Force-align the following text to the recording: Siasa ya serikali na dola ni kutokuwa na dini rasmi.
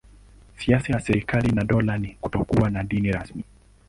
Siasa 0.57 0.93
ya 0.93 0.99
serikali 0.99 1.51
na 1.51 1.63
dola 1.63 1.97
ni 1.97 2.17
kutokuwa 2.21 2.69
na 2.69 2.83
dini 2.83 3.11
rasmi. 3.11 3.43